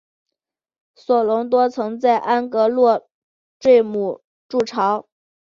[0.95, 3.07] 索隆多曾在安戈洛
[3.59, 5.07] 坠姆筑巢。